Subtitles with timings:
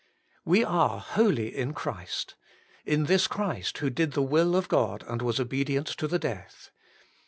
[0.45, 0.49] 2.
[0.49, 2.33] We are 'holy In Christ'
[2.87, 6.71] in this Christ who did the will of God and was obedient to the death.